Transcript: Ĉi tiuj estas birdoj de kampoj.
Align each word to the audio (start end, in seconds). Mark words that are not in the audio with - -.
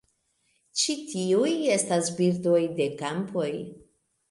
Ĉi 0.79 0.95
tiuj 1.11 1.51
estas 1.75 2.11
birdoj 2.21 2.65
de 2.83 2.91
kampoj. 3.05 3.49